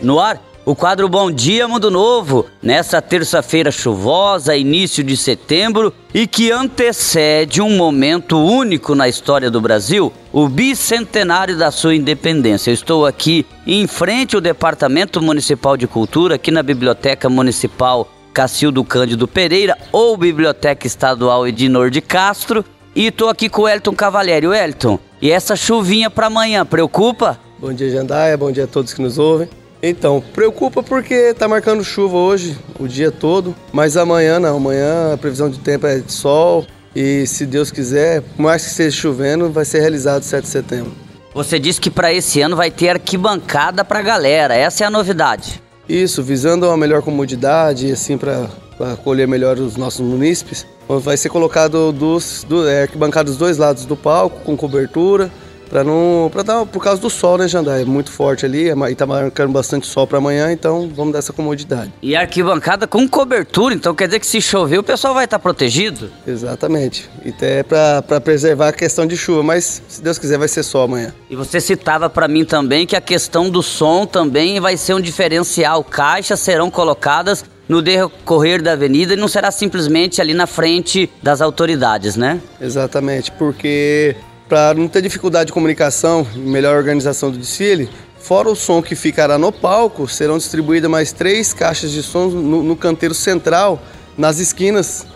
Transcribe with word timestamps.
No 0.00 0.20
ar, 0.20 0.40
o 0.64 0.76
quadro 0.76 1.08
Bom 1.08 1.30
Dia 1.30 1.66
Mundo 1.66 1.90
Novo, 1.90 2.46
nessa 2.62 3.02
terça-feira 3.02 3.70
chuvosa, 3.70 4.56
início 4.56 5.02
de 5.02 5.16
setembro, 5.16 5.92
e 6.14 6.26
que 6.26 6.52
antecede 6.52 7.60
um 7.60 7.76
momento 7.76 8.38
único 8.38 8.94
na 8.94 9.08
história 9.08 9.50
do 9.50 9.60
Brasil, 9.60 10.12
o 10.32 10.48
bicentenário 10.48 11.56
da 11.56 11.70
sua 11.70 11.96
independência. 11.96 12.70
Eu 12.70 12.74
estou 12.74 13.06
aqui 13.06 13.44
em 13.66 13.86
frente 13.88 14.36
ao 14.36 14.40
Departamento 14.40 15.20
Municipal 15.20 15.76
de 15.76 15.86
Cultura, 15.86 16.36
aqui 16.36 16.50
na 16.50 16.62
Biblioteca 16.62 17.28
Municipal 17.28 18.08
Cacildo 18.32 18.84
Cândido 18.84 19.26
Pereira, 19.26 19.76
ou 19.90 20.16
Biblioteca 20.16 20.86
Estadual 20.86 21.48
Edinor 21.48 21.90
de 21.90 22.00
Castro, 22.00 22.64
e 22.94 23.06
estou 23.06 23.28
aqui 23.28 23.48
com 23.48 23.62
o 23.62 23.68
Elton 23.68 23.94
Cavalieri. 23.94 24.46
Elton, 24.46 24.98
e 25.20 25.30
essa 25.30 25.56
chuvinha 25.56 26.08
para 26.08 26.28
amanhã, 26.28 26.64
preocupa? 26.64 27.38
Bom 27.58 27.72
dia, 27.72 27.90
Jandaia. 27.90 28.36
Bom 28.36 28.52
dia 28.52 28.64
a 28.64 28.68
todos 28.68 28.92
que 28.92 29.02
nos 29.02 29.18
ouvem. 29.18 29.48
Então, 29.82 30.22
preocupa 30.34 30.82
porque 30.82 31.32
tá 31.34 31.46
marcando 31.46 31.84
chuva 31.84 32.16
hoje, 32.16 32.58
o 32.78 32.88
dia 32.88 33.12
todo, 33.12 33.54
mas 33.72 33.96
amanhã 33.96 34.40
não, 34.40 34.56
amanhã 34.56 35.14
a 35.14 35.16
previsão 35.16 35.48
de 35.48 35.58
tempo 35.60 35.86
é 35.86 35.98
de 35.98 36.12
sol 36.12 36.66
e 36.94 37.26
se 37.26 37.46
Deus 37.46 37.70
quiser, 37.70 38.22
por 38.22 38.42
mais 38.42 38.62
que 38.64 38.70
esteja 38.70 38.96
chovendo, 38.96 39.50
vai 39.50 39.64
ser 39.64 39.80
realizado 39.80 40.22
7 40.22 40.42
de 40.42 40.48
setembro. 40.48 40.92
Você 41.32 41.58
disse 41.58 41.80
que 41.80 41.90
para 41.90 42.12
esse 42.12 42.40
ano 42.40 42.56
vai 42.56 42.70
ter 42.70 42.88
arquibancada 42.88 43.84
para 43.84 44.02
galera, 44.02 44.56
essa 44.56 44.82
é 44.82 44.86
a 44.86 44.90
novidade. 44.90 45.62
Isso, 45.88 46.22
visando 46.22 46.66
uma 46.66 46.76
melhor 46.76 47.00
comodidade 47.02 47.86
e 47.86 47.92
assim 47.92 48.18
para 48.18 48.48
acolher 48.92 49.28
melhor 49.28 49.58
os 49.58 49.76
nossos 49.76 50.00
munícipes, 50.00 50.66
vai 50.88 51.16
ser 51.16 51.28
colocado 51.28 51.92
dos, 51.92 52.44
do, 52.48 52.68
é, 52.68 52.82
arquibancada 52.82 53.30
dos 53.30 53.38
dois 53.38 53.56
lados 53.56 53.84
do 53.84 53.96
palco, 53.96 54.40
com 54.40 54.56
cobertura, 54.56 55.30
Pra 55.68 55.84
não. 55.84 56.30
Pra 56.32 56.42
dar, 56.42 56.66
por 56.66 56.82
causa 56.82 57.00
do 57.00 57.10
sol, 57.10 57.38
né, 57.38 57.48
Jandai? 57.48 57.82
É 57.82 57.84
muito 57.84 58.10
forte 58.10 58.44
ali 58.44 58.70
e 58.70 58.94
tá 58.94 59.06
marcando 59.06 59.52
bastante 59.52 59.86
sol 59.86 60.06
para 60.06 60.18
amanhã, 60.18 60.52
então 60.52 60.90
vamos 60.94 61.12
dar 61.12 61.18
essa 61.18 61.32
comodidade. 61.32 61.92
E 62.02 62.16
arquibancada 62.16 62.86
com 62.86 63.08
cobertura, 63.08 63.74
então 63.74 63.94
quer 63.94 64.06
dizer 64.06 64.20
que 64.20 64.26
se 64.26 64.40
chover 64.40 64.78
o 64.78 64.82
pessoal 64.82 65.14
vai 65.14 65.24
estar 65.24 65.38
tá 65.38 65.42
protegido? 65.42 66.10
Exatamente. 66.26 67.08
E 67.24 67.30
até 67.30 67.62
para 67.62 68.20
preservar 68.20 68.68
a 68.68 68.72
questão 68.72 69.06
de 69.06 69.16
chuva, 69.16 69.42
mas 69.42 69.82
se 69.88 70.02
Deus 70.02 70.18
quiser 70.18 70.38
vai 70.38 70.48
ser 70.48 70.62
sol 70.62 70.84
amanhã. 70.84 71.14
E 71.30 71.36
você 71.36 71.60
citava 71.60 72.08
para 72.08 72.28
mim 72.28 72.44
também 72.44 72.86
que 72.86 72.96
a 72.96 73.00
questão 73.00 73.50
do 73.50 73.62
som 73.62 74.06
também 74.06 74.60
vai 74.60 74.76
ser 74.76 74.94
um 74.94 75.00
diferencial. 75.00 75.84
Caixas 75.84 76.40
serão 76.40 76.70
colocadas 76.70 77.44
no 77.68 77.82
decorrer 77.82 78.62
da 78.62 78.72
avenida 78.72 79.12
e 79.12 79.16
não 79.16 79.28
será 79.28 79.50
simplesmente 79.50 80.20
ali 80.20 80.32
na 80.32 80.46
frente 80.46 81.10
das 81.22 81.40
autoridades, 81.40 82.16
né? 82.16 82.40
Exatamente, 82.60 83.30
porque 83.32 84.16
para 84.48 84.72
não 84.74 84.88
ter 84.88 85.02
dificuldade 85.02 85.48
de 85.48 85.52
comunicação 85.52 86.26
e 86.34 86.38
melhor 86.38 86.76
organização 86.76 87.30
do 87.30 87.38
desfile, 87.38 87.88
fora 88.18 88.48
o 88.48 88.56
som 88.56 88.82
que 88.82 88.94
ficará 88.94 89.36
no 89.36 89.52
palco, 89.52 90.08
serão 90.08 90.38
distribuídas 90.38 90.90
mais 90.90 91.12
três 91.12 91.52
caixas 91.52 91.90
de 91.90 92.02
som 92.02 92.28
no, 92.28 92.62
no 92.62 92.76
canteiro 92.76 93.14
central, 93.14 93.80
nas 94.16 94.38
esquinas, 94.38 95.06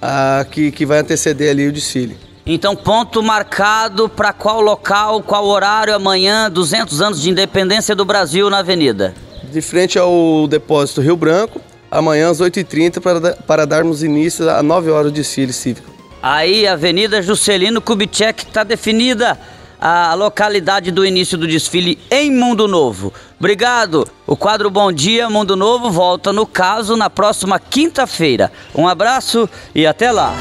a, 0.00 0.46
que, 0.50 0.70
que 0.70 0.86
vai 0.86 1.00
anteceder 1.00 1.50
ali 1.50 1.66
o 1.66 1.72
desfile. 1.72 2.16
Então, 2.46 2.76
ponto 2.76 3.20
marcado 3.22 4.08
para 4.08 4.32
qual 4.32 4.60
local, 4.60 5.20
qual 5.20 5.46
horário 5.46 5.92
amanhã, 5.92 6.48
200 6.48 7.00
anos 7.02 7.20
de 7.20 7.28
independência 7.28 7.92
do 7.92 8.04
Brasil 8.04 8.48
na 8.48 8.58
Avenida? 8.58 9.12
De 9.50 9.60
frente 9.60 9.98
ao 9.98 10.46
depósito 10.46 11.00
Rio 11.00 11.16
Branco, 11.16 11.60
amanhã 11.90 12.30
às 12.30 12.40
8h30 12.40 13.00
para, 13.00 13.32
para 13.32 13.66
darmos 13.66 14.04
início 14.04 14.48
a 14.48 14.62
9 14.62 14.90
horas 14.90 15.10
do 15.10 15.16
desfile 15.16 15.52
cívico. 15.52 15.95
Aí, 16.28 16.66
Avenida 16.66 17.22
Juscelino 17.22 17.80
Kubitschek, 17.80 18.42
está 18.42 18.64
definida 18.64 19.38
a 19.80 20.12
localidade 20.14 20.90
do 20.90 21.06
início 21.06 21.38
do 21.38 21.46
desfile 21.46 22.00
em 22.10 22.32
Mundo 22.32 22.66
Novo. 22.66 23.14
Obrigado. 23.38 24.08
O 24.26 24.36
quadro 24.36 24.68
Bom 24.68 24.90
Dia 24.90 25.30
Mundo 25.30 25.54
Novo 25.54 25.88
volta 25.88 26.32
no 26.32 26.44
caso 26.44 26.96
na 26.96 27.08
próxima 27.08 27.60
quinta-feira. 27.60 28.50
Um 28.74 28.88
abraço 28.88 29.48
e 29.72 29.86
até 29.86 30.10
lá. 30.10 30.34